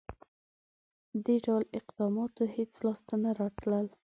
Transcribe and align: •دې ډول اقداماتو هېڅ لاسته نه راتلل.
•دې 1.25 1.35
ډول 1.45 1.63
اقداماتو 1.79 2.43
هېڅ 2.55 2.71
لاسته 2.85 3.13
نه 3.23 3.31
راتلل. 3.39 3.87